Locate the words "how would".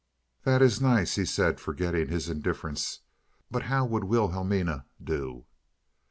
3.61-4.05